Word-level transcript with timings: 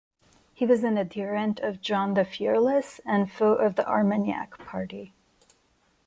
He 0.55 0.65
was 0.65 0.83
an 0.83 0.97
adherent 0.97 1.59
of 1.59 1.79
John 1.79 2.15
the 2.15 2.25
Fearless 2.25 3.01
and 3.05 3.31
foe 3.31 3.53
of 3.53 3.75
the 3.75 3.87
Armagnac 3.87 4.57
party. 4.65 5.13